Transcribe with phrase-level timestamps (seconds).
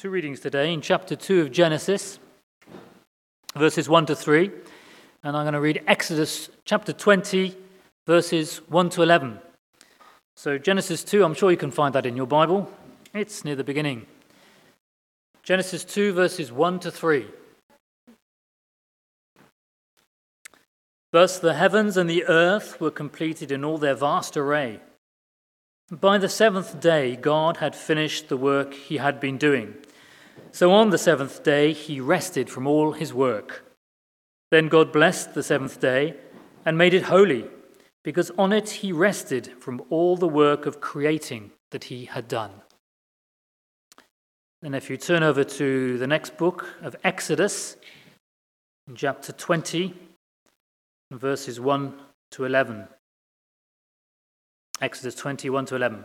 [0.00, 2.18] Two readings today in chapter 2 of Genesis,
[3.54, 4.50] verses 1 to 3.
[5.22, 7.54] And I'm going to read Exodus chapter 20,
[8.06, 9.38] verses 1 to 11.
[10.36, 12.72] So, Genesis 2, I'm sure you can find that in your Bible.
[13.12, 14.06] It's near the beginning.
[15.42, 17.26] Genesis 2, verses 1 to 3.
[21.12, 24.80] Thus the heavens and the earth were completed in all their vast array.
[25.90, 29.74] By the seventh day, God had finished the work he had been doing
[30.52, 33.64] so on the seventh day, he rested from all his work.
[34.50, 36.16] Then God blessed the seventh day
[36.64, 37.46] and made it holy,
[38.02, 42.50] because on it he rested from all the work of creating that he had done.
[44.62, 47.76] Then, if you turn over to the next book of Exodus,
[48.94, 49.94] chapter 20,
[51.12, 51.94] verses 1
[52.32, 52.86] to 11.
[54.82, 56.04] Exodus 21 to 11.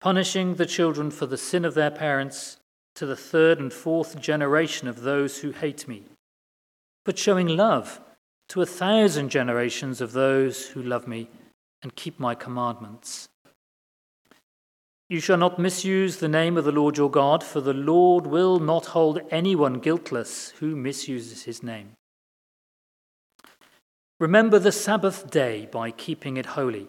[0.00, 2.56] punishing the children for the sin of their parents
[2.94, 6.04] to the third and fourth generation of those who hate me,
[7.04, 8.00] but showing love
[8.48, 11.28] to a thousand generations of those who love me
[11.82, 13.28] and keep my commandments.
[15.08, 18.58] You shall not misuse the name of the Lord your God, for the Lord will
[18.60, 21.92] not hold anyone guiltless who misuses his name.
[24.20, 26.88] Remember the Sabbath day by keeping it holy.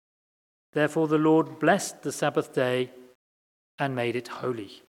[0.73, 2.91] Therefore, the Lord blessed the Sabbath day
[3.77, 4.83] and made it holy.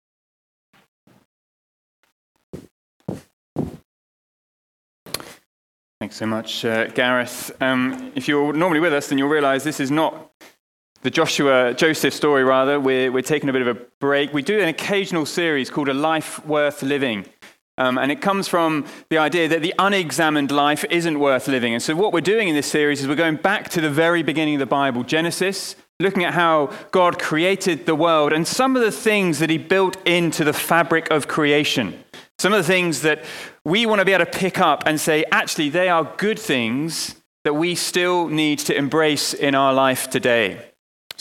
[5.99, 7.55] Thanks so much, uh, Gareth.
[7.61, 10.31] Um, if you're normally with us, then you'll realize this is not
[11.03, 12.79] the Joshua, Joseph story, rather.
[12.79, 14.33] We're, we're taking a bit of a break.
[14.33, 17.25] We do an occasional series called A Life Worth Living.
[17.77, 21.73] Um, and it comes from the idea that the unexamined life isn't worth living.
[21.73, 24.23] And so, what we're doing in this series is we're going back to the very
[24.23, 28.81] beginning of the Bible, Genesis, looking at how God created the world and some of
[28.81, 32.03] the things that He built into the fabric of creation.
[32.39, 33.23] Some of the things that
[33.63, 37.15] we want to be able to pick up and say, actually, they are good things
[37.43, 40.70] that we still need to embrace in our life today.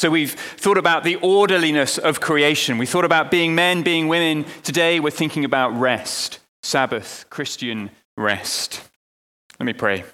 [0.00, 2.78] So we've thought about the orderliness of creation.
[2.78, 4.47] We thought about being men, being women.
[4.62, 6.38] Today we're thinking about rest.
[6.62, 8.88] Sabbath, Christian rest.
[9.59, 10.05] Let me pray.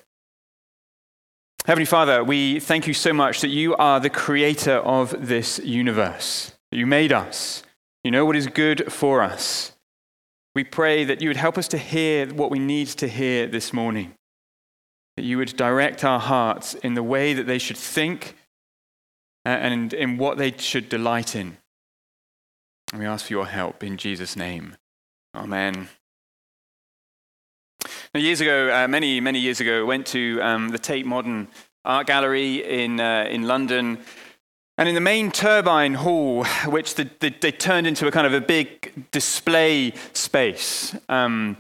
[1.67, 6.51] Heavenly Father, we thank you so much that you are the creator of this universe.
[6.73, 7.63] You made us.
[8.03, 9.71] You know what is good for us.
[10.57, 13.73] We pray that you would help us to hear what we need to hear this
[13.73, 14.15] morning.
[15.17, 18.35] That you would direct our hearts in the way that they should think
[19.47, 21.57] and in what they should delight in.
[22.93, 24.77] And we ask for your help in Jesus' name.
[25.34, 25.89] Amen.
[28.15, 31.49] Now, years ago, uh, many, many years ago, I went to um, the Tate Modern
[31.85, 33.99] Art Gallery in, uh, in London.
[34.79, 38.35] And in the main turbine hall, which the, the, they turned into a kind of
[38.35, 41.56] a big display space, um,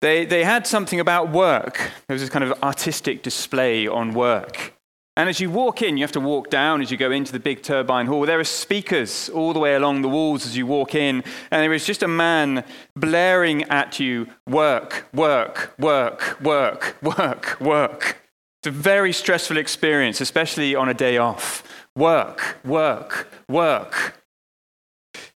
[0.00, 1.76] they, they had something about work.
[2.06, 4.77] There was this kind of artistic display on work.
[5.18, 7.40] And as you walk in, you have to walk down as you go into the
[7.40, 8.24] big turbine hall.
[8.24, 11.72] There are speakers all the way along the walls as you walk in, and there
[11.72, 12.62] is just a man
[12.94, 18.22] blaring at you work, work, work, work, work, work.
[18.60, 21.64] It's a very stressful experience, especially on a day off.
[21.96, 24.22] Work, work, work.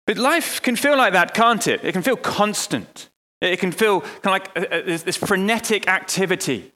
[0.09, 1.85] But life can feel like that, can't it?
[1.85, 3.11] It can feel constant.
[3.41, 6.73] It can feel kind of like uh, uh, a, a, this frenetic activity.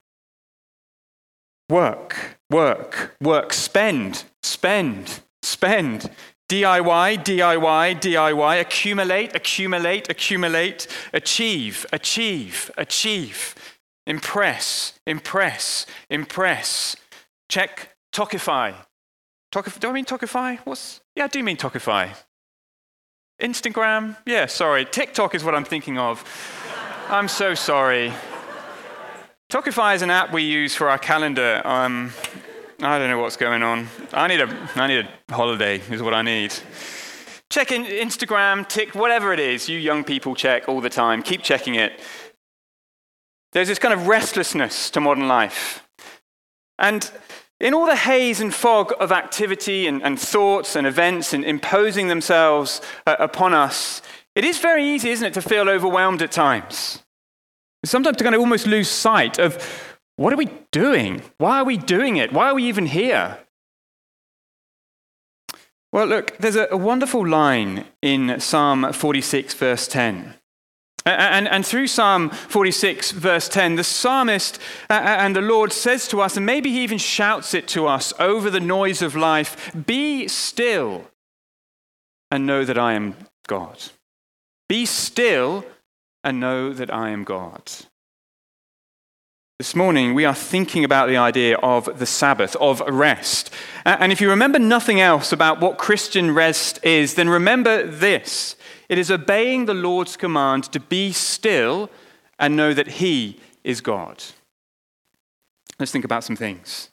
[1.69, 6.11] Work, work, work, spend, spend, spend.
[6.49, 13.55] DIY, DIY, DIY, accumulate, accumulate, accumulate, achieve, achieve, achieve,
[14.07, 16.97] impress, impress, impress.
[17.49, 17.89] Check.
[19.53, 20.59] Talkify, do I mean talkify?
[20.65, 22.11] What's, yeah, I do mean talkify.
[23.41, 24.17] Instagram?
[24.27, 24.85] Yeah, sorry.
[24.85, 26.25] TikTok is what I'm thinking of.
[27.09, 28.13] I'm so sorry.
[29.53, 31.61] Talkify is an app we use for our calendar.
[31.67, 32.11] Um,
[32.81, 33.87] I don't know what's going on.
[34.11, 36.55] I need a, I need a holiday, is what I need.
[37.51, 41.23] Check in Instagram, Tik, whatever it is, you young people check all the time.
[41.23, 42.01] Keep checking it.
[43.53, 45.87] There's this kind of restlessness to modern life.
[46.79, 47.11] And
[47.61, 52.09] in all the haze and fog of activity and, and thoughts and events and imposing
[52.09, 54.01] themselves uh, upon us,
[54.35, 57.03] it is very easy, isn't it, to feel overwhelmed at times.
[57.85, 61.23] Sometimes to kind of almost lose sight of what are we doing?
[61.39, 62.33] Why are we doing it?
[62.33, 63.39] Why are we even here?
[65.93, 70.35] Well, look, there's a, wonderful line in Psalm 46, verse 10.
[71.05, 74.59] And, and, through Psalm 46, verse 10, the psalmist
[74.89, 78.49] and the Lord says to us, and maybe he even shouts it to us over
[78.49, 81.11] the noise of life Be still
[82.31, 83.79] and know that I am God.
[84.69, 85.67] Be still
[86.25, 87.71] and know that I am God.
[89.59, 93.51] This morning, we are thinking about the idea of the Sabbath, of rest.
[93.85, 98.57] And if you remember nothing else about what Christian rest is, then remember this
[98.89, 101.91] it is obeying the Lord's command to be still
[102.39, 104.23] and know that He is God.
[105.79, 106.91] Let's think about some things.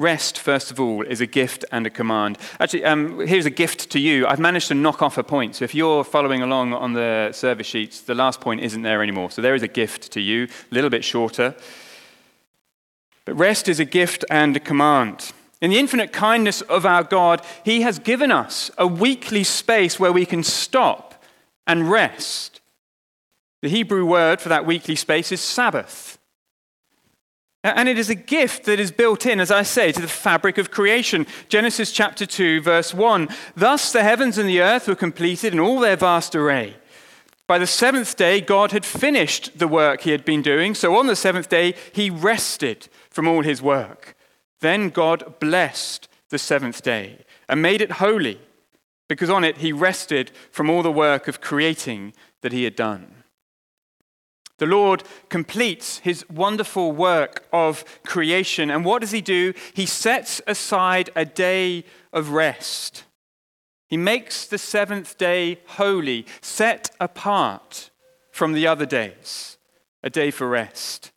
[0.00, 2.38] Rest, first of all, is a gift and a command.
[2.58, 4.26] Actually, um, here's a gift to you.
[4.26, 5.56] I've managed to knock off a point.
[5.56, 9.30] So if you're following along on the service sheets, the last point isn't there anymore.
[9.30, 11.54] So there is a gift to you, a little bit shorter.
[13.26, 15.32] But rest is a gift and a command.
[15.60, 20.12] In the infinite kindness of our God, He has given us a weekly space where
[20.12, 21.22] we can stop
[21.66, 22.62] and rest.
[23.60, 26.16] The Hebrew word for that weekly space is Sabbath.
[27.62, 30.56] And it is a gift that is built in, as I say, to the fabric
[30.56, 31.26] of creation.
[31.50, 33.28] Genesis chapter 2, verse 1.
[33.54, 36.76] Thus the heavens and the earth were completed in all their vast array.
[37.46, 40.74] By the seventh day, God had finished the work he had been doing.
[40.74, 44.16] So on the seventh day, he rested from all his work.
[44.60, 48.40] Then God blessed the seventh day and made it holy,
[49.08, 53.19] because on it he rested from all the work of creating that he had done.
[54.60, 58.70] The Lord completes his wonderful work of creation.
[58.70, 59.54] And what does he do?
[59.72, 63.04] He sets aside a day of rest.
[63.88, 67.90] He makes the seventh day holy, set apart
[68.32, 69.56] from the other days,
[70.02, 71.10] a day for rest.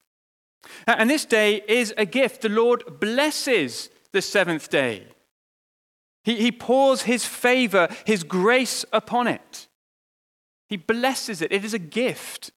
[0.87, 2.43] And this day is a gift.
[2.43, 5.03] The Lord blesses the seventh day.
[6.23, 9.67] He, he pours his favor, his grace upon it.
[10.69, 11.51] He blesses it.
[11.51, 12.51] It is a gift.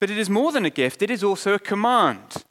[0.00, 2.44] But it is more than a gift, it is also a command.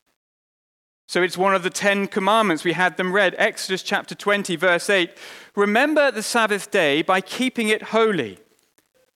[1.08, 2.64] So it's one of the Ten Commandments.
[2.64, 3.36] We had them read.
[3.38, 5.12] Exodus chapter 20, verse 8.
[5.58, 8.38] Remember the Sabbath day by keeping it holy.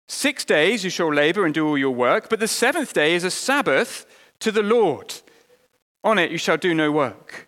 [0.07, 3.23] Six days you shall labor and do all your work, but the seventh day is
[3.23, 4.05] a Sabbath
[4.39, 5.13] to the Lord.
[6.03, 7.47] On it you shall do no work.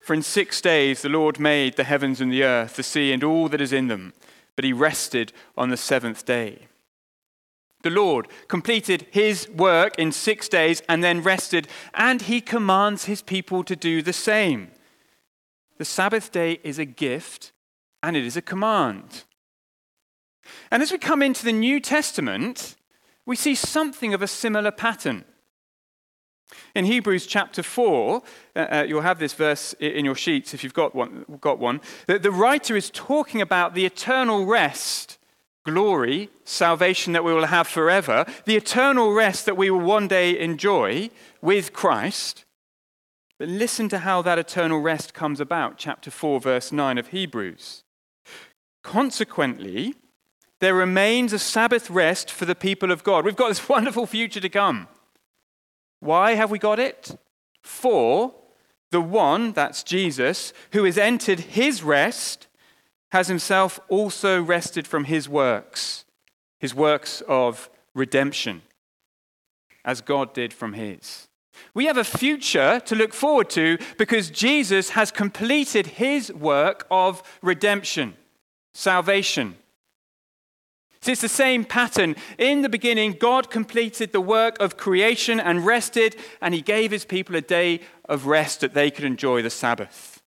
[0.00, 3.24] For in six days the Lord made the heavens and the earth, the sea, and
[3.24, 4.12] all that is in them,
[4.54, 6.67] but he rested on the seventh day.
[7.88, 13.22] The Lord completed his work in six days and then rested, and he commands his
[13.22, 14.72] people to do the same.
[15.78, 17.52] The Sabbath day is a gift
[18.02, 19.24] and it is a command.
[20.70, 22.76] And as we come into the New Testament,
[23.24, 25.24] we see something of a similar pattern.
[26.74, 28.22] In Hebrews chapter 4,
[28.54, 31.24] uh, uh, you'll have this verse in your sheets if you've got one.
[31.40, 35.17] Got one the, the writer is talking about the eternal rest
[35.72, 40.38] glory, salvation that we will have forever, the eternal rest that we will one day
[40.38, 41.10] enjoy
[41.40, 42.44] with Christ.
[43.38, 47.84] But listen to how that eternal rest comes about, chapter 4, verse 9 of Hebrews.
[48.82, 49.94] Consequently,
[50.60, 53.24] there remains a Sabbath rest for the people of God.
[53.24, 54.88] We've got this wonderful future to come.
[56.00, 57.16] Why have we got it?
[57.62, 58.34] For
[58.90, 62.47] the one, that's Jesus, who has entered his rest
[63.10, 66.04] has himself also rested from his works,
[66.58, 68.62] his works of redemption,
[69.84, 71.28] as God did from his.
[71.74, 77.22] We have a future to look forward to because Jesus has completed his work of
[77.42, 78.16] redemption,
[78.74, 79.56] salvation.
[81.00, 82.16] See, it's the same pattern.
[82.38, 87.04] In the beginning, God completed the work of creation and rested, and he gave his
[87.04, 90.22] people a day of rest that they could enjoy the Sabbath.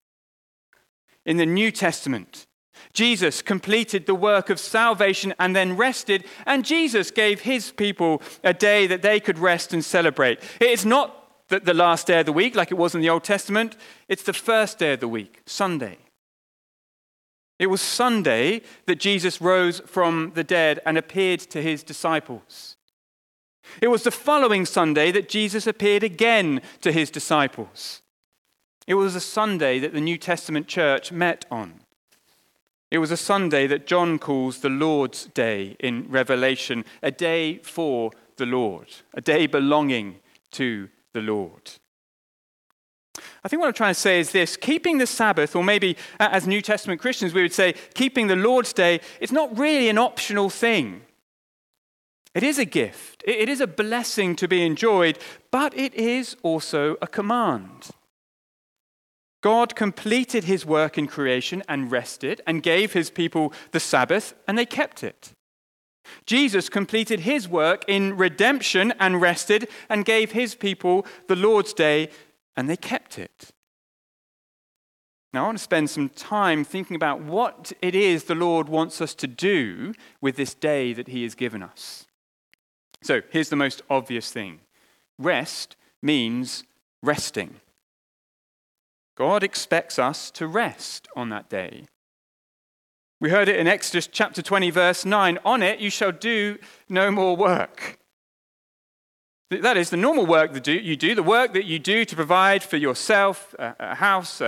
[1.26, 2.48] In the New Testament,
[2.94, 8.54] Jesus completed the work of salvation and then rested, and Jesus gave his people a
[8.54, 10.40] day that they could rest and celebrate.
[10.60, 11.18] It's not
[11.48, 13.76] the last day of the week like it was in the Old Testament,
[14.08, 15.98] it's the first day of the week, Sunday.
[17.60, 22.76] It was Sunday that Jesus rose from the dead and appeared to his disciples.
[23.82, 28.02] It was the following Sunday that Jesus appeared again to his disciples.
[28.88, 31.82] It was a Sunday that the New Testament church met on.
[32.92, 38.12] It was a Sunday that John calls the Lord's Day in Revelation, a day for
[38.36, 40.20] the Lord, a day belonging
[40.52, 41.72] to the Lord.
[43.44, 46.30] I think what I'm trying to say is this keeping the Sabbath, or maybe uh,
[46.32, 49.98] as New Testament Christians, we would say keeping the Lord's Day, it's not really an
[49.98, 51.02] optional thing.
[52.34, 55.18] It is a gift, it is a blessing to be enjoyed,
[55.50, 57.92] but it is also a command.
[59.42, 64.58] God completed his work in creation and rested and gave his people the Sabbath, and
[64.58, 65.32] they kept it.
[66.26, 72.10] Jesus completed his work in redemption and rested and gave his people the Lord's Day
[72.56, 73.52] and they kept it.
[75.34, 79.00] Now, I want to spend some time thinking about what it is the Lord wants
[79.00, 82.06] us to do with this day that He has given us.
[83.02, 84.60] So, here's the most obvious thing
[85.18, 86.66] rest means
[87.02, 87.62] resting.
[89.16, 91.86] God expects us to rest on that day.
[93.20, 96.58] We heard it in Exodus chapter 20, verse 9 On it you shall do
[96.90, 98.00] no more work.
[99.52, 102.64] That is the normal work that you do, the work that you do to provide
[102.64, 104.42] for yourself a, house,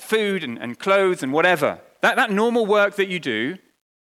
[0.00, 1.78] food, and, and, clothes, and whatever.
[2.00, 3.58] That, that normal work that you do,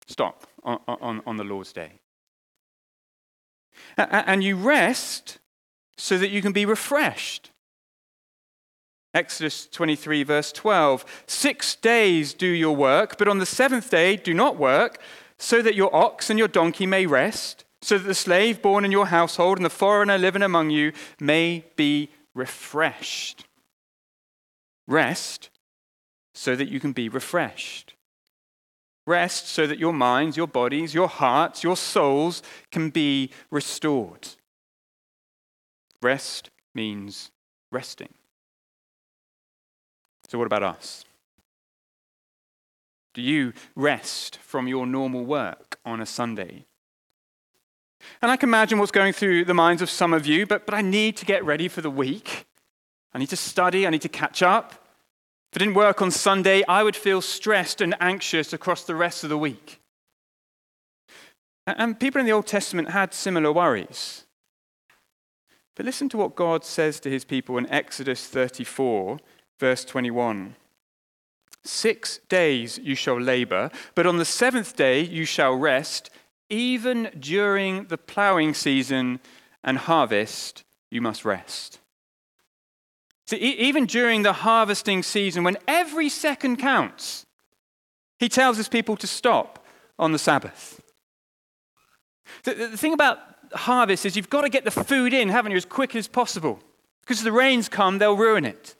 [0.06, 2.00] stop on, on, on the Lord's day.
[3.98, 5.38] And you rest
[5.96, 7.50] so that you can be refreshed.
[9.12, 11.04] Exodus 23, verse 12.
[11.26, 15.00] Six days do your work, but on the seventh day do not work,
[15.38, 18.92] so that your ox and your donkey may rest so that the slave born in
[18.92, 23.44] your household and the foreigner living among you may be refreshed.
[24.86, 25.50] Rest
[26.34, 27.94] so that you can be refreshed.
[29.06, 34.28] Rest so that your minds, your bodies, your hearts, your souls can be restored.
[36.02, 37.30] Rest means
[37.72, 38.14] resting.
[40.30, 41.04] So, what about us?
[43.14, 46.66] Do you rest from your normal work on a Sunday?
[48.22, 50.74] And I can imagine what's going through the minds of some of you, but, but
[50.74, 52.46] I need to get ready for the week.
[53.12, 54.70] I need to study, I need to catch up.
[55.50, 59.24] If I didn't work on Sunday, I would feel stressed and anxious across the rest
[59.24, 59.80] of the week.
[61.66, 64.26] And people in the Old Testament had similar worries.
[65.74, 69.18] But listen to what God says to his people in Exodus 34,
[69.60, 70.56] verse 21.
[71.62, 76.10] Six days you shall labor, but on the seventh day you shall rest
[76.48, 79.20] even during the plowing season
[79.62, 81.78] and harvest, you must rest.
[83.26, 87.24] So, even during the harvesting season, when every second counts,
[88.18, 89.64] he tells his people to stop
[89.96, 90.82] on the Sabbath.
[92.42, 93.18] The, the thing about
[93.54, 96.58] harvest is you've got to get the food in, haven't you, as quick as possible.
[97.02, 98.74] Because if the rains come, they'll ruin it.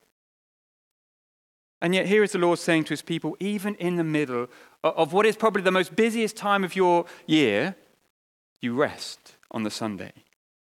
[1.83, 4.49] And yet, here is the Lord saying to his people, even in the middle
[4.85, 7.75] of what is probably the most busiest time of your year,
[8.61, 10.13] you rest on the Sunday.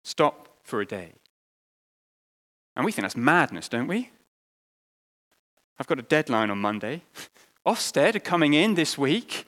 [0.03, 1.13] Stop for a day.
[2.75, 4.10] And we think that's madness, don't we?
[5.79, 7.03] I've got a deadline on Monday.
[7.65, 9.46] Ofsted are coming in this week.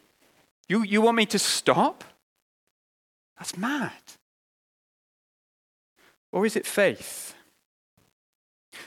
[0.70, 2.04] You, you want me to stop?
[3.38, 3.92] That's mad.
[6.32, 7.36] Or is it faith?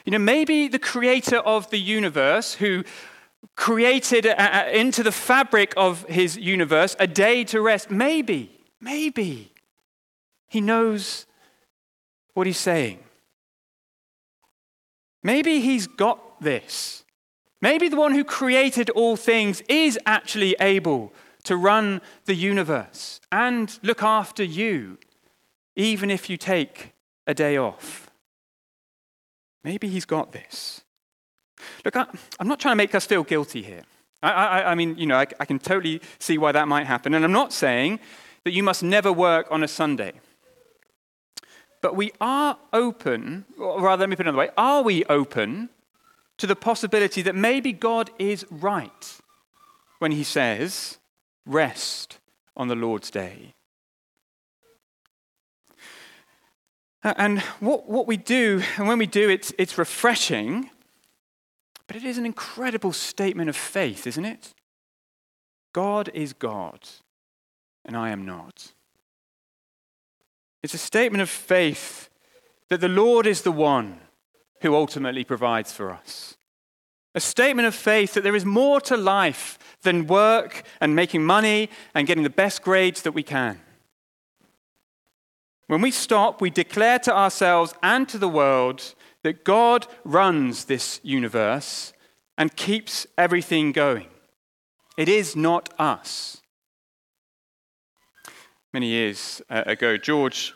[0.09, 2.83] You know, maybe the creator of the universe, who
[3.57, 9.53] created uh, uh, into the fabric of his universe a day to rest, maybe, maybe
[10.49, 11.27] he knows
[12.33, 13.01] what he's saying.
[15.23, 17.05] Maybe he's got this.
[17.61, 21.13] Maybe the one who created all things is actually able
[21.43, 24.97] to run the universe and look after you,
[25.77, 26.95] even if you take
[27.27, 28.08] a day off.
[29.65, 30.83] Maybe he's got this.
[31.85, 32.07] Look, I,
[32.41, 33.83] am not trying to make us feel guilty here.
[34.23, 37.15] I, I, I mean, you know, I, I can totally see why that might happen.
[37.15, 38.01] And I'm not saying
[38.45, 40.13] that you must never work on a Sunday.
[41.81, 45.71] But we are open, or rather, let me put it another way are we open
[46.39, 49.19] to the possibility that maybe God is right
[49.99, 50.99] when he says,
[51.47, 52.19] rest
[52.57, 53.55] on the Lord's day?
[57.03, 60.71] And what, what we do, and when we do, it's, it's refreshing,
[61.87, 64.55] but it is an incredible statement of faith, isn't it?
[65.73, 66.81] God is God,
[67.85, 68.73] and I am not.
[70.63, 72.09] It's a statement of faith
[72.69, 74.01] that the Lord is the one
[74.63, 76.37] who ultimately provides for us.
[77.15, 81.71] A statement of faith that there is more to life than work and making money
[81.95, 83.61] and getting the best grades that we can.
[85.69, 90.99] When we stop, we declare to ourselves and to the world that God runs this
[91.03, 91.93] universe
[92.39, 94.07] and keeps everything going.
[94.97, 96.41] It is not us.
[98.73, 100.55] Many years uh, ago, George,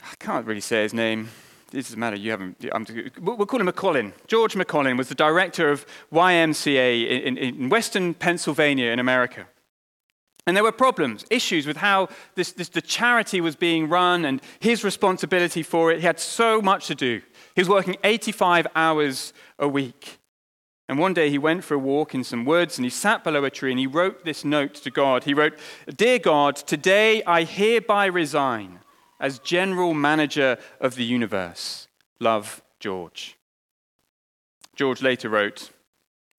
[0.00, 1.28] I can't really say his name.
[1.72, 2.64] It doesn't matter, you haven't.
[2.72, 2.86] I'm,
[3.20, 4.12] we'll call him McCollin.
[4.28, 9.48] George McCollin was the director of YMCA in, in Western Pennsylvania in America.
[10.46, 14.40] And there were problems, issues with how this, this, the charity was being run and
[14.60, 15.98] his responsibility for it.
[15.98, 17.20] He had so much to do.
[17.56, 20.18] He was working 85 hours a week.
[20.88, 23.44] And one day he went for a walk in some woods and he sat below
[23.44, 25.24] a tree and he wrote this note to God.
[25.24, 25.58] He wrote,
[25.96, 28.80] Dear God, today I hereby resign
[29.18, 31.88] as general manager of the universe.
[32.20, 33.36] Love, George.
[34.76, 35.70] George later wrote,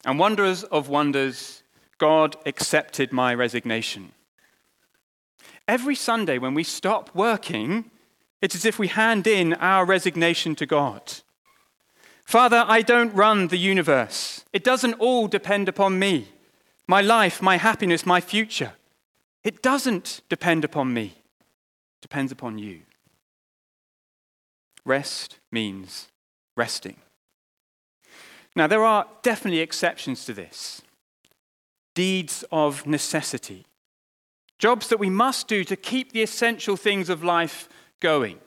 [0.06, 1.64] And wonders of wonders,
[1.98, 4.12] God accepted my resignation.
[5.68, 7.92] Every Sunday when we stop working,
[8.42, 11.14] it's as if we hand in our resignation to God.
[12.26, 14.46] Father, I don't run the universe.
[14.54, 16.30] It doesn't all depend upon me.
[16.88, 18.74] My life, my happiness, my future.
[19.44, 21.16] It doesn't depend upon me.
[21.40, 22.82] It depends upon you.
[24.86, 26.08] Rest means
[26.56, 26.98] resting.
[28.56, 30.82] Now, there are definitely exceptions to this
[31.98, 33.66] deeds of necessity,
[34.60, 37.68] jobs that we must do to keep the essential things of life
[38.00, 38.38] going.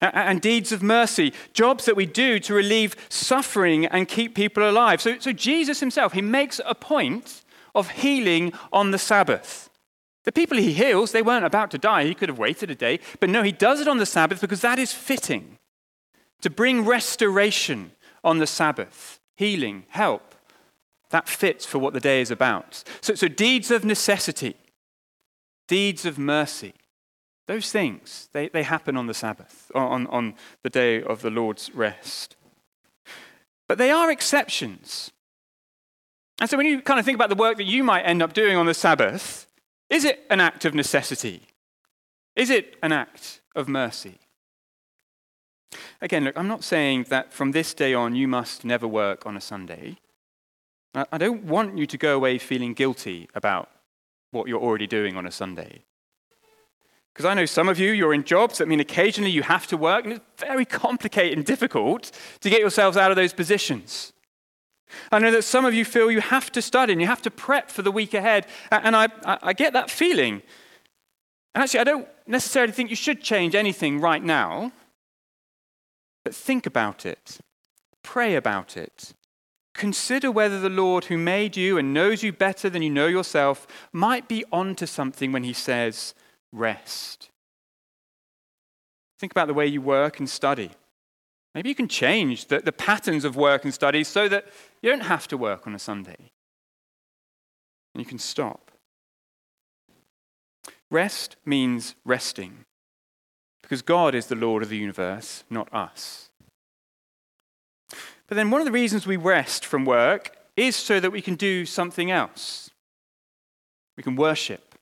[0.00, 5.02] And deeds of mercy, jobs that we do to relieve suffering and keep people alive.
[5.02, 7.42] So, so Jesus himself, he makes a point
[7.74, 9.68] of healing on the Sabbath.
[10.24, 12.04] The people he heals, they weren't about to die.
[12.04, 13.00] He could have waited a day.
[13.20, 15.58] But no, he does it on the Sabbath because that is fitting
[16.40, 17.92] to bring restoration
[18.24, 20.29] on the Sabbath, healing, help.
[21.10, 22.82] That fits for what the day is about.
[23.00, 24.56] So, so deeds of necessity,
[25.68, 26.74] deeds of mercy,
[27.46, 31.74] those things, they, they happen on the Sabbath, on, on the day of the Lord's
[31.74, 32.36] rest.
[33.66, 35.10] But they are exceptions.
[36.40, 38.32] And so when you kind of think about the work that you might end up
[38.32, 39.46] doing on the Sabbath,
[39.88, 41.42] is it an act of necessity?
[42.36, 44.18] Is it an act of mercy?
[46.00, 49.36] Again, look, I'm not saying that from this day on you must never work on
[49.36, 49.98] a Sunday.
[50.94, 53.70] I don't want you to go away feeling guilty about
[54.32, 55.84] what you're already doing on a Sunday.
[57.12, 59.76] Because I know some of you, you're in jobs that mean occasionally you have to
[59.76, 64.12] work, and it's very complicated and difficult to get yourselves out of those positions.
[65.12, 67.30] I know that some of you feel you have to study and you have to
[67.30, 70.42] prep for the week ahead, and I, I get that feeling.
[71.54, 74.72] And actually, I don't necessarily think you should change anything right now,
[76.24, 77.38] but think about it,
[78.02, 79.14] pray about it,
[79.74, 83.66] Consider whether the Lord, who made you and knows you better than you know yourself,
[83.92, 86.14] might be onto something when he says,
[86.52, 87.30] rest.
[89.18, 90.70] Think about the way you work and study.
[91.54, 94.46] Maybe you can change the, the patterns of work and study so that
[94.82, 96.30] you don't have to work on a Sunday.
[97.94, 98.70] And you can stop.
[100.90, 102.64] Rest means resting
[103.62, 106.29] because God is the Lord of the universe, not us.
[108.30, 111.34] But then one of the reasons we rest from work is so that we can
[111.34, 112.70] do something else.
[113.96, 114.76] We can worship.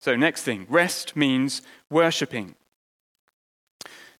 [0.00, 2.56] So, next thing rest means worshipping.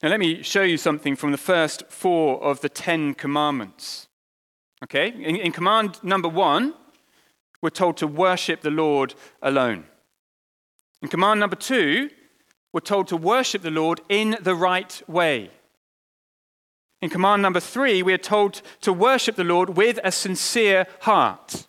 [0.01, 4.07] Now, let me show you something from the first four of the Ten Commandments.
[4.85, 5.09] Okay?
[5.09, 6.75] In, in command number one,
[7.63, 9.87] we're told to worship the Lord alone.
[11.03, 12.11] In command number two,
[12.73, 15.51] we're told to worship the Lord in the right way.
[17.03, 21.67] In command number three, we are told to worship the Lord with a sincere heart.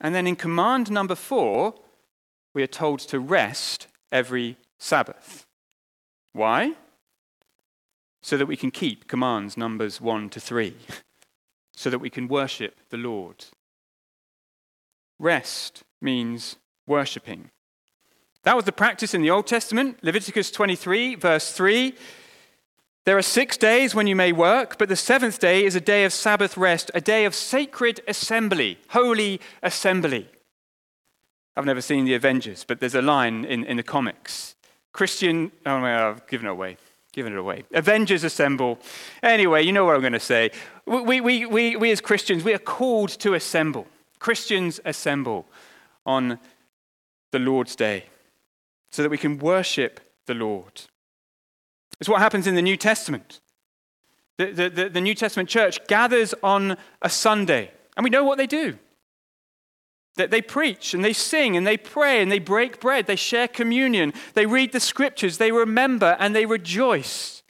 [0.00, 1.74] And then in command number four,
[2.54, 5.46] we are told to rest every Sabbath.
[6.32, 6.72] Why?
[8.20, 10.74] So that we can keep commands numbers one to three,
[11.76, 13.44] so that we can worship the Lord.
[15.20, 17.50] Rest means worshipping.
[18.42, 19.98] That was the practice in the Old Testament.
[20.02, 21.94] Leviticus 23, verse 3
[23.08, 26.04] there are six days when you may work, but the seventh day is a day
[26.04, 30.28] of Sabbath rest, a day of sacred assembly, holy assembly.
[31.56, 34.56] I've never seen the Avengers, but there's a line in, in the comics.
[34.92, 36.76] Christian, oh, I've given it away.
[37.10, 37.64] Given it away.
[37.72, 38.78] Avengers assemble.
[39.22, 40.50] Anyway, you know what I'm going to say.
[40.84, 43.86] We, we, we, we as Christians, we are called to assemble.
[44.18, 45.46] Christians assemble
[46.04, 46.38] on
[47.30, 48.04] the Lord's day
[48.90, 50.82] so that we can worship the Lord.
[52.00, 53.40] It's what happens in the New Testament.
[54.38, 58.46] The, the, the New Testament church gathers on a Sunday, and we know what they
[58.46, 58.78] do.
[60.14, 63.48] That they preach and they sing and they pray and they break bread, they share
[63.48, 67.42] communion, they read the scriptures, they remember and they rejoice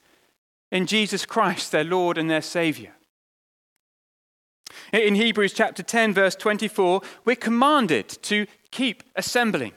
[0.70, 2.94] in Jesus Christ, their Lord and their Savior.
[4.92, 9.72] In Hebrews chapter 10, verse 24, we're commanded to keep assembling.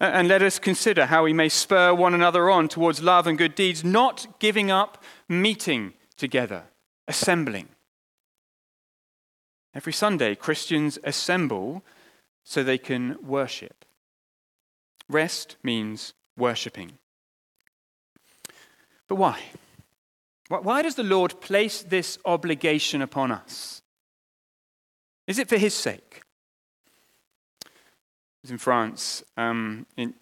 [0.00, 3.54] And let us consider how we may spur one another on towards love and good
[3.54, 6.64] deeds, not giving up meeting together,
[7.06, 7.68] assembling.
[9.74, 11.84] Every Sunday, Christians assemble
[12.42, 13.84] so they can worship.
[15.06, 16.92] Rest means worshipping.
[19.06, 19.40] But why?
[20.48, 23.82] Why does the Lord place this obligation upon us?
[25.26, 26.22] Is it for His sake?
[28.50, 30.14] In France um, in,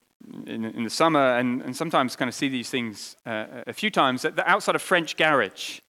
[0.47, 3.91] in, in, the summer and, and sometimes kind of see these things uh, a few
[3.91, 4.25] times.
[4.25, 5.81] At the outside of French garage,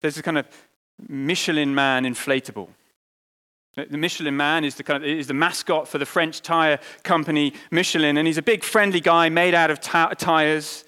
[0.00, 0.46] there's a kind of
[1.08, 2.68] Michelin man inflatable.
[3.76, 7.52] The Michelin man is the, kind of, is the mascot for the French tire company
[7.70, 10.84] Michelin, and he's a big friendly guy made out of t- tires.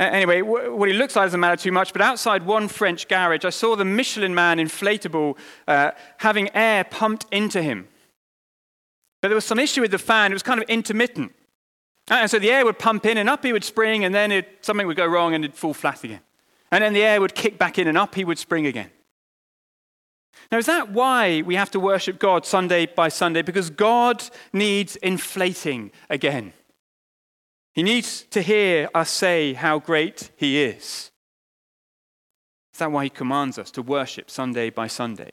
[0.00, 3.50] Anyway, what he looks like doesn't matter too much, but outside one French garage, I
[3.50, 7.86] saw the Michelin man inflatable uh, having air pumped into him.
[9.24, 11.32] But there was some issue with the fan, it was kind of intermittent.
[12.10, 14.30] Uh, and so the air would pump in and up he would spring, and then
[14.30, 16.20] it, something would go wrong and it'd fall flat again.
[16.70, 18.90] And then the air would kick back in and up he would spring again.
[20.52, 23.40] Now, is that why we have to worship God Sunday by Sunday?
[23.40, 26.52] Because God needs inflating again.
[27.72, 31.10] He needs to hear us say how great He is.
[32.74, 35.30] Is that why He commands us to worship Sunday by Sunday?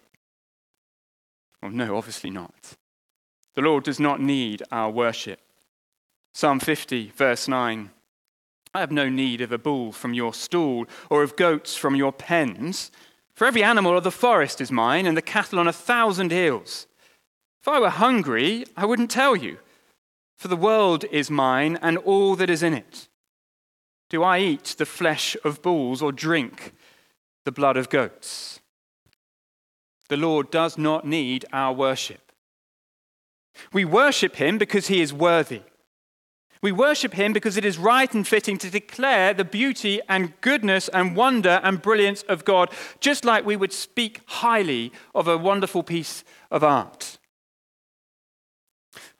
[1.62, 2.78] Well, no, obviously not.
[3.56, 5.40] The Lord does not need our worship.
[6.34, 7.90] Psalm 50, verse 9
[8.74, 12.14] I have no need of a bull from your stall or of goats from your
[12.14, 12.90] pens,
[13.34, 16.88] for every animal of the forest is mine, and the cattle on a thousand hills.
[17.62, 19.58] If I were hungry, I wouldn't tell you
[20.42, 23.08] for the world is mine and all that is in it.
[24.10, 26.74] Do I eat the flesh of bulls or drink
[27.46, 28.60] the blood of goats?
[30.10, 32.31] The Lord does not need our worship.
[33.74, 35.62] We worship him because he is worthy.
[36.62, 40.89] We worship him because it is right and fitting to declare the beauty and goodness
[40.89, 42.69] and wonder and brilliance of God,
[43.00, 47.17] just like we would speak highly of a wonderful piece of art.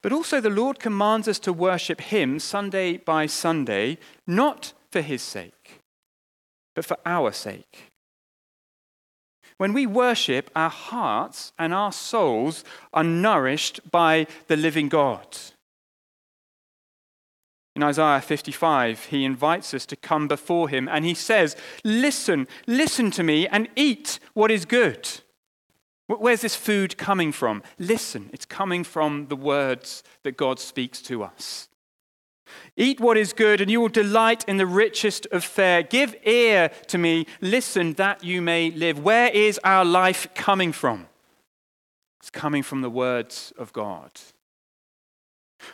[0.04, 5.21] But also, the Lord commands us to worship Him Sunday by Sunday, not for His
[5.21, 5.82] sake,
[6.75, 7.90] but for our sake.
[9.62, 12.63] When we worship, our hearts and our souls
[12.95, 15.38] are nourished by the living God.
[17.76, 23.12] In Isaiah 55, he invites us to come before him and he says, Listen, listen
[23.12, 25.08] to me and eat what is good.
[26.08, 27.62] Where's this food coming from?
[27.78, 31.69] Listen, it's coming from the words that God speaks to us.
[32.76, 35.84] Eat what is good, and you will delight in the richest of fare.
[35.84, 39.00] Give ear to me, listen that you may live.
[39.00, 41.08] Where is our life coming from?
[42.20, 44.12] It's coming from the words of God.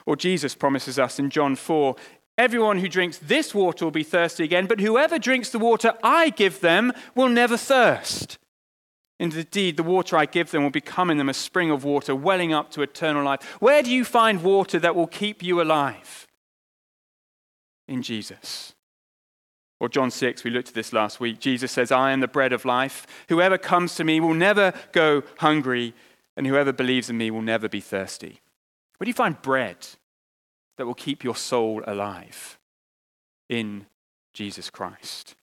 [0.06, 1.96] Or Jesus promises us in John 4
[2.38, 6.30] Everyone who drinks this water will be thirsty again, but whoever drinks the water I
[6.30, 8.38] give them will never thirst.
[9.20, 12.54] Indeed, the water I give them will become in them a spring of water welling
[12.54, 13.44] up to eternal life.
[13.60, 16.27] Where do you find water that will keep you alive?
[17.88, 18.74] In Jesus.
[19.80, 21.40] Or John 6, we looked at this last week.
[21.40, 23.06] Jesus says, I am the bread of life.
[23.30, 25.94] Whoever comes to me will never go hungry,
[26.36, 28.42] and whoever believes in me will never be thirsty.
[28.98, 29.88] Where do you find bread
[30.78, 32.58] that will keep your soul alive?
[33.50, 33.86] In
[34.34, 35.36] Jesus Christ.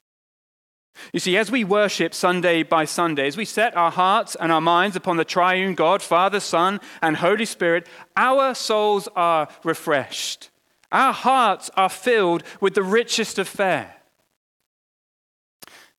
[1.13, 4.61] You see, as we worship Sunday by Sunday, as we set our hearts and our
[4.61, 10.51] minds upon the triune God, Father, Son, and Holy Spirit, our souls are refreshed.
[10.95, 13.97] Our hearts are filled with the richest of fare.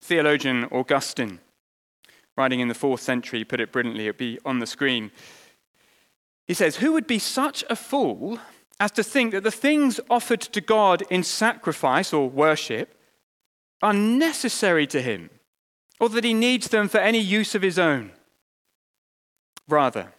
[0.02, 1.42] Theologian Augustine,
[2.38, 4.08] writing in the fourth century, put it brilliantly.
[4.08, 5.12] It'll be on the screen.
[6.48, 8.40] He says, Who would be such a fool
[8.80, 12.98] as to think that the things offered to God in sacrifice or worship
[13.82, 15.30] are necessary to him,
[16.00, 18.12] or that he needs them for any use of his own.
[19.68, 20.14] Rather,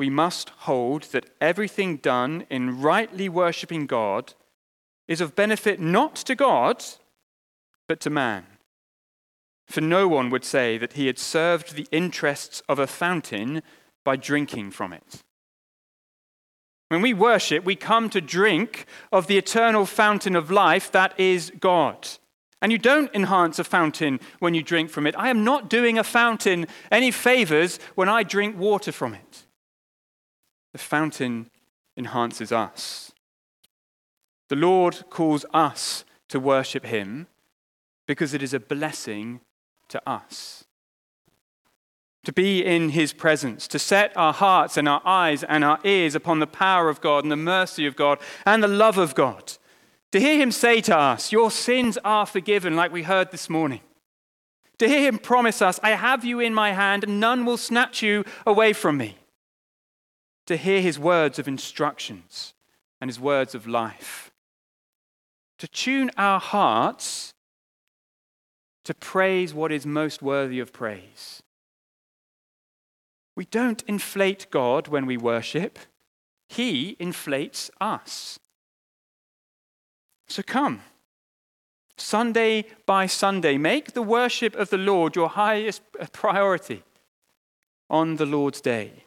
[0.00, 4.32] we must hold that everything done in rightly worshipping God
[5.06, 6.82] is of benefit not to God,
[7.86, 8.46] but to man.
[9.66, 13.62] For no one would say that he had served the interests of a fountain
[14.02, 15.20] by drinking from it.
[16.88, 21.52] When we worship, we come to drink of the eternal fountain of life that is
[21.60, 22.08] God
[22.62, 25.14] And you don't enhance a fountain when you drink from it.
[25.18, 29.46] I am not doing a fountain any favors when I drink water from it.
[30.72, 31.50] The fountain
[31.96, 33.12] enhances us.
[34.48, 37.26] The Lord calls us to worship Him
[38.06, 39.40] because it is a blessing
[39.88, 40.64] to us.
[42.24, 46.14] To be in His presence, to set our hearts and our eyes and our ears
[46.14, 49.54] upon the power of God and the mercy of God and the love of God
[50.12, 53.80] to hear him say to us, Your sins are forgiven, like we heard this morning.
[54.78, 58.02] To hear him promise us, I have you in my hand, and none will snatch
[58.02, 59.18] you away from me.
[60.50, 62.54] To hear his words of instructions
[63.00, 64.32] and his words of life.
[65.58, 67.34] To tune our hearts
[68.82, 71.44] to praise what is most worthy of praise.
[73.36, 75.78] We don't inflate God when we worship,
[76.48, 78.40] he inflates us.
[80.26, 80.80] So come.
[81.96, 85.82] Sunday by Sunday, make the worship of the Lord your highest
[86.12, 86.82] priority
[87.88, 89.04] on the Lord's day.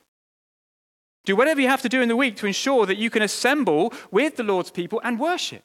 [1.25, 3.93] Do whatever you have to do in the week to ensure that you can assemble
[4.12, 5.63] with the Lord's people and worship.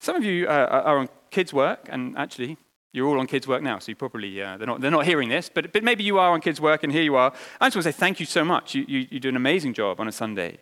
[0.00, 2.56] Some of you uh, are on kids' work, and actually,
[2.92, 5.28] you're all on kids' work now, so you probably, uh, they're, not, they're not hearing
[5.28, 7.32] this, but, but maybe you are on kids' work, and here you are.
[7.60, 8.74] I just want to say thank you so much.
[8.74, 10.58] You, you, you do an amazing job on a Sunday.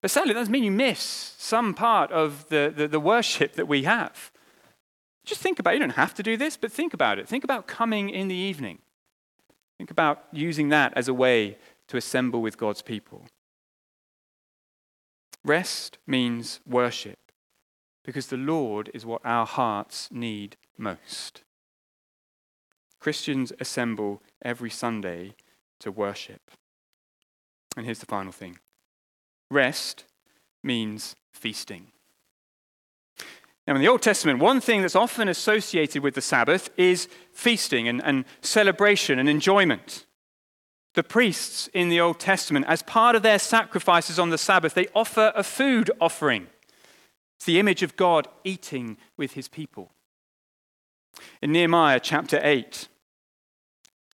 [0.00, 3.66] But sadly, that doesn't mean you miss some part of the, the, the worship that
[3.66, 4.30] we have.
[5.24, 5.76] Just think about it.
[5.76, 7.26] You don't have to do this, but think about it.
[7.26, 8.78] Think about coming in the evening.
[9.78, 11.56] Think about using that as a way
[11.88, 13.26] to assemble with God's people.
[15.44, 17.18] Rest means worship
[18.04, 21.42] because the Lord is what our hearts need most.
[23.00, 25.34] Christians assemble every Sunday
[25.80, 26.50] to worship.
[27.76, 28.58] And here's the final thing
[29.50, 30.04] Rest
[30.62, 31.88] means feasting.
[33.66, 37.88] Now, in the Old Testament, one thing that's often associated with the Sabbath is feasting
[37.88, 40.04] and, and, celebration and enjoyment.
[40.94, 44.86] The priests in the Old Testament, as part of their sacrifices on the Sabbath, they
[44.94, 46.46] offer a food offering.
[47.36, 49.90] It's the image of God eating with his people.
[51.42, 52.88] In Nehemiah chapter 8,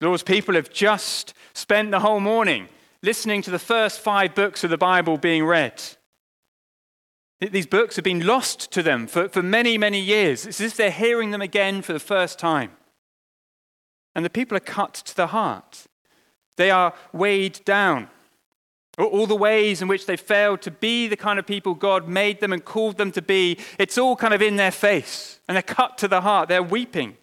[0.01, 2.69] the Lord's people have just spent the whole morning
[3.03, 5.83] listening to the first five books of the Bible being read.
[7.41, 10.47] These books have been lost to them for, for many, many years.
[10.47, 12.73] It's as if they're hearing them again for the first time.
[14.15, 15.87] And the people are cut to the heart.
[16.61, 18.11] They are weighed down.
[18.99, 22.41] All the ways in which they failed to be the kind of people God made
[22.41, 25.41] them and called them to be, it's all kind of in their face.
[25.49, 26.51] And they're cut to the heart.
[26.51, 27.17] They're weeping.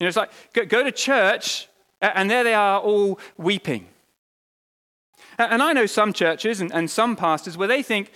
[0.00, 1.68] You know, it's like go, to church,
[2.00, 3.86] and there they are all weeping.
[5.38, 8.10] And I know some churches and some pastors where they think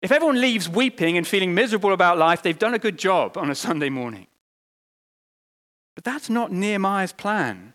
[0.00, 3.50] if everyone leaves weeping and feeling miserable about life, they've done a good job on
[3.50, 4.28] a Sunday morning.
[5.94, 7.71] But that's not Nehemiah's plan.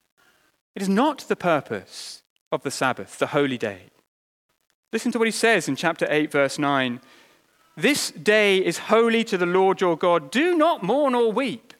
[0.77, 3.89] It is not the purpose of the Sabbath, the holy day.
[4.93, 7.01] Listen to what he says in chapter 8, verse 9.
[7.75, 10.29] This day is holy to the Lord your God.
[10.29, 11.73] Do not mourn or weep.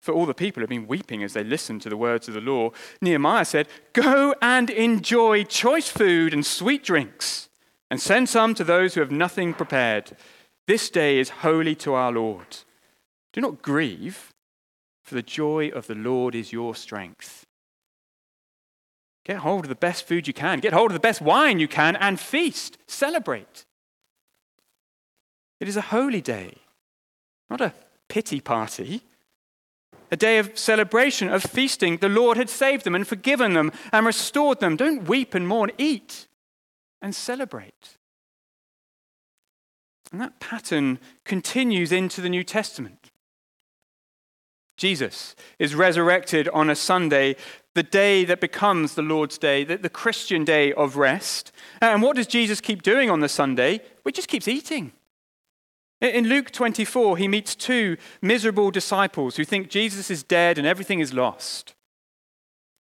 [0.00, 2.40] For all the people had been weeping as they listened to the words of the
[2.40, 2.70] law.
[3.02, 7.50] Nehemiah said, Go and enjoy choice food and sweet drinks,
[7.90, 10.12] and send some to those who have nothing prepared.
[10.66, 12.60] This day is holy to our Lord.
[13.34, 14.32] Do not grieve,
[15.02, 17.44] for the joy of the Lord is your strength.
[19.28, 21.68] Get hold of the best food you can, get hold of the best wine you
[21.68, 23.64] can, and feast, celebrate.
[25.60, 26.54] It is a holy day,
[27.48, 27.74] not a
[28.08, 29.02] pity party
[30.10, 31.98] a day of celebration, of feasting.
[31.98, 34.76] The Lord had saved them and forgiven them and restored them.
[34.76, 36.26] Don't weep and mourn, eat
[37.02, 37.96] and celebrate.
[40.10, 43.10] And that pattern continues into the New Testament.
[44.78, 47.36] Jesus is resurrected on a Sunday,
[47.74, 51.52] the day that becomes the Lord's day, the, the Christian day of rest.
[51.82, 53.80] And what does Jesus keep doing on the Sunday?
[54.04, 54.92] He just keeps eating.
[56.00, 61.00] In Luke 24, he meets two miserable disciples who think Jesus is dead and everything
[61.00, 61.74] is lost.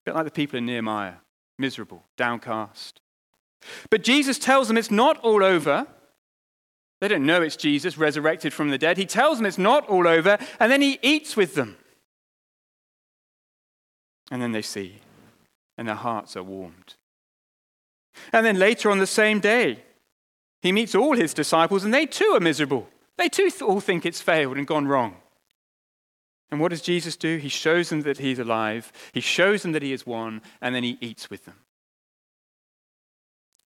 [0.06, 1.16] A bit like the people in Nehemiah
[1.58, 3.02] miserable, downcast.
[3.90, 5.88] But Jesus tells them it's not all over.
[7.02, 8.98] They don't know it's Jesus resurrected from the dead.
[8.98, 11.78] He tells them it's not all over, and then he eats with them.
[14.30, 15.00] And then they see,
[15.78, 16.96] and their hearts are warmed.
[18.34, 19.84] And then later on the same day,
[20.62, 22.90] he meets all his disciples, and they too are miserable.
[23.18, 25.18] They too all think it's failed and gone wrong.
[26.50, 27.38] And what does Jesus do?
[27.38, 30.84] He shows them that he's alive, he shows them that he has won, and then
[30.84, 31.58] he eats with them.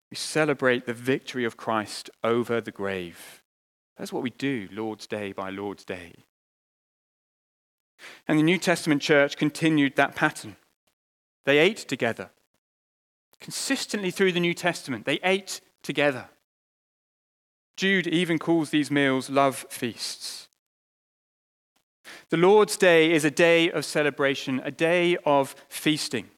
[0.10, 3.42] We celebrate the victory of Christ over the grave.
[3.98, 6.14] That's what we do, Lord's Day by Lord's Day.
[8.28, 10.56] And the New Testament church continued that pattern.
[11.46, 12.30] They ate together.
[13.40, 16.30] Consistently through the New Testament, they ate together.
[17.76, 20.48] Jude even calls these meals love feasts.
[22.30, 26.30] The Lord's Day is a day of celebration, a day of feasting.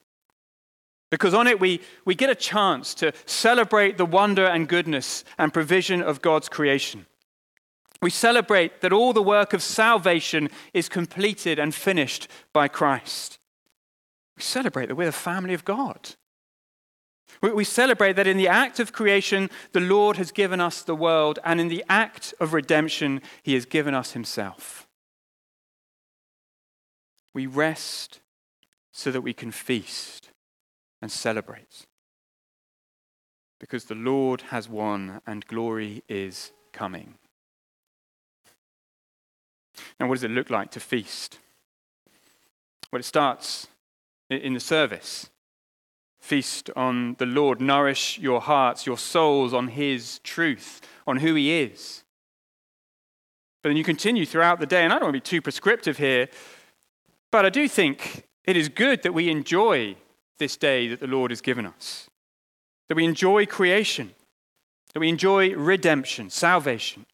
[1.11, 5.53] Because on it, we, we get a chance to celebrate the wonder and goodness and
[5.53, 7.05] provision of God's creation.
[8.03, 13.39] We celebrate that all the work of salvation is completed and finished by Christ.
[14.35, 16.09] We celebrate that we're the family of God.
[17.41, 21.39] We celebrate that in the act of creation, the Lord has given us the world,
[21.45, 24.85] and in the act of redemption, he has given us himself.
[27.33, 28.19] We rest
[28.91, 30.29] so that we can feast
[31.01, 31.85] and celebrate.
[33.59, 37.15] Because the Lord has won and glory is coming.
[39.99, 41.39] Now, what does it look like to feast?
[42.91, 43.67] Well, it starts
[44.29, 45.29] in the service.
[46.19, 51.59] Feast on the Lord, nourish your hearts, your souls on His truth, on who He
[51.61, 52.03] is.
[53.61, 55.97] But then you continue throughout the day, and I don't want to be too prescriptive
[55.97, 56.29] here,
[57.31, 59.95] but I do think it is good that we enjoy
[60.37, 62.09] this day that the Lord has given us,
[62.89, 64.13] that we enjoy creation,
[64.93, 67.05] that we enjoy redemption, salvation.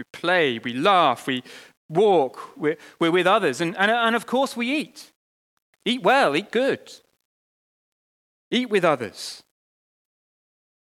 [0.00, 1.42] We play, we laugh, we
[1.90, 5.12] walk, we're, we're with others, and, and, and of course we eat.
[5.84, 6.90] Eat well, eat good.
[8.50, 9.42] Eat with others.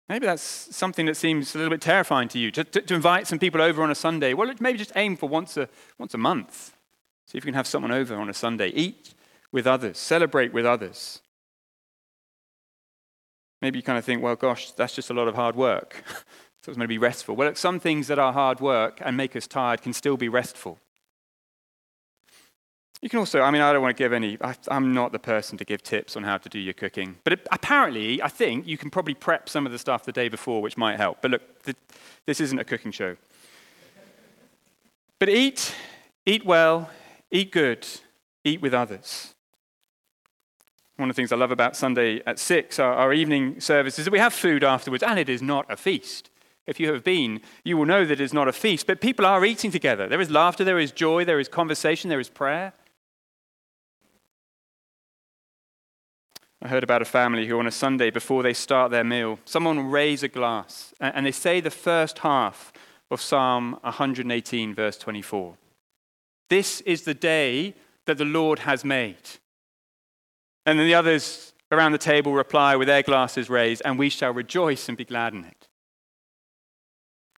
[0.08, 3.26] Maybe that's something that seems a little bit terrifying to you, to, to, to, invite
[3.26, 4.36] some people over on a Sunday.
[4.36, 6.78] Well, maybe just aim for once a, once a month.
[7.26, 8.68] See if you can have someone over on a Sunday.
[8.68, 9.16] Eat
[9.52, 11.22] with others, celebrate with others.
[13.64, 16.04] Maybe you kind of think, well, gosh, that's just a lot of hard work.
[16.62, 17.36] so it's going to be restful.
[17.36, 20.80] Well, some things that are hard work and make us tired can still be restful.
[23.02, 25.18] You can also, I mean, I don't want to give any, I, am not the
[25.18, 27.18] person to give tips on how to do your cooking.
[27.24, 30.30] But it, apparently, I think you can probably prep some of the stuff the day
[30.30, 31.18] before, which might help.
[31.20, 31.78] But look, th-
[32.28, 33.18] this isn't a cooking show.
[35.18, 35.74] But eat,
[36.28, 36.92] eat well,
[37.32, 37.88] eat good,
[38.44, 39.34] eat with others.
[40.98, 44.06] One of the things I love about Sunday at 6, our, our evening service, is
[44.06, 46.31] that we have food afterwards, and it is not a feast.
[46.72, 49.26] If you have been, you will know that it is not a feast, but people
[49.26, 50.08] are eating together.
[50.08, 52.72] There is laughter, there is joy, there is conversation, there is prayer.
[56.62, 59.92] I heard about a family who, on a Sunday before they start their meal, someone
[59.92, 62.72] raise a glass and they say the first half
[63.10, 65.58] of Psalm 118, verse 24.
[66.50, 69.18] This is the day that the Lord has made.
[70.66, 74.34] And then the others around the table reply with their glasses raised, and we shall
[74.34, 75.61] rejoice and be glad in it.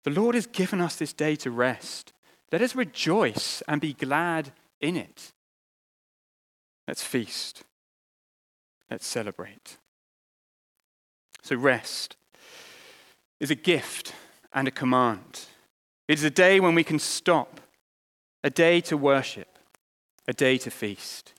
[0.03, 2.13] The Lord has given us this day to rest.
[2.51, 5.31] Let us rejoice and be glad in it.
[6.87, 7.63] Let's feast.
[8.91, 9.77] Let's celebrate.
[11.41, 12.15] So, rest
[13.39, 14.13] is a gift
[14.53, 15.41] and a command.
[16.07, 17.59] It is a day when we can stop,
[18.43, 19.57] a day to worship,
[20.27, 21.33] a day to feast.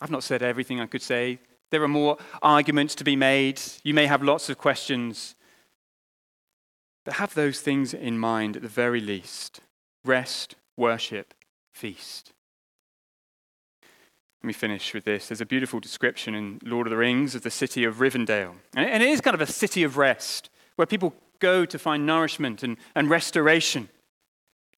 [0.00, 1.38] I've not said everything I could say.
[1.70, 3.60] There are more arguments to be made.
[3.82, 5.34] You may have lots of questions.
[7.08, 9.62] But have those things in mind at the very least
[10.04, 11.32] rest, worship,
[11.72, 12.34] feast.
[14.42, 15.28] Let me finish with this.
[15.28, 18.56] There's a beautiful description in Lord of the Rings of the city of Rivendell.
[18.76, 22.62] And it is kind of a city of rest where people go to find nourishment
[22.62, 23.88] and, and restoration.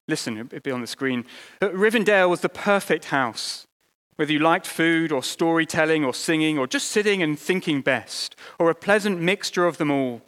[0.07, 1.25] Listen, it'll be on the screen.
[1.59, 3.67] Rivendell was the perfect house.
[4.15, 8.69] Whether you liked food or storytelling or singing or just sitting and thinking best, or
[8.69, 10.21] a pleasant mixture of them all,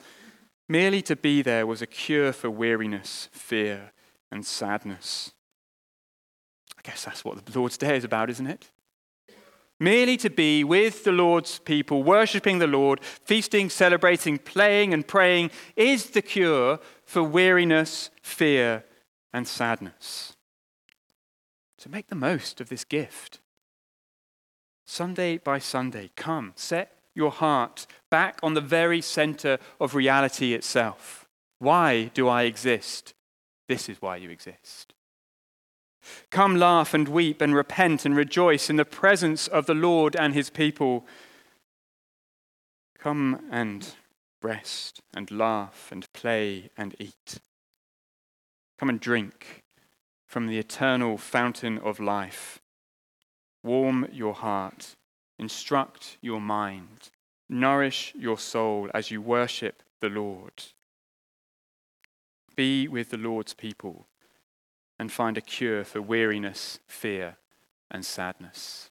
[0.74, 3.92] merely to be there was a cure for weariness, fear,
[4.32, 5.32] and sadness.
[6.78, 8.70] I guess that's what the Lord's Day is about, isn't it?
[9.80, 15.52] merely to be with the Lord's people, worshipping the Lord, feasting, celebrating, playing, and praying
[15.76, 18.86] is the cure for weariness, fear,
[19.34, 20.38] and sadness.
[21.78, 23.42] So make the most of this gift.
[24.86, 31.28] Sunday by Sunday, come, set your heart back on the very center of reality itself.
[31.58, 33.16] Why do I exist?
[33.68, 34.94] This is why you exist.
[36.30, 40.36] Come, laugh and weep and repent and rejoice in the presence of the Lord and
[40.36, 41.08] his people.
[43.00, 43.96] Come and
[44.44, 47.40] rest and laugh and play and eat.
[48.78, 49.64] Come and drink
[50.28, 52.62] from the eternal fountain of life.
[53.64, 54.96] Warm your heart,
[55.40, 57.10] instruct your mind,
[57.54, 60.64] nourish your soul as you worship the Lord.
[62.56, 64.08] Be with the Lord's people
[65.00, 67.38] and find a cure for weariness, fear,
[67.90, 68.90] and sadness.